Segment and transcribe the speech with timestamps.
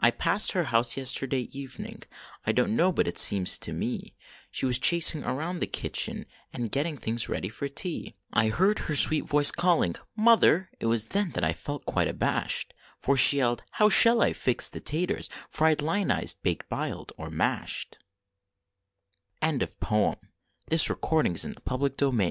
[0.00, 2.02] 1 passed her house yesterday evening.
[2.46, 4.16] I don t know, but it seems to me,
[4.50, 8.16] She was chasing around in the kitchen, And getting things ready for tea.
[8.32, 9.96] I heard her sweet voice calling:"
[10.28, 14.32] Mother," It was then that I felt quite abashed, For she yelled," How shall I
[14.32, 17.98] fix the taters, Fried, lioni/ed, baked, biled, or mashed
[19.42, 20.22] HE CUSHVILLE HOP Ise gwine down to
[20.76, 22.26] de Cushville hop An